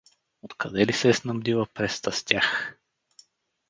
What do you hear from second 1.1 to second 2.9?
снабдила пресата с тях?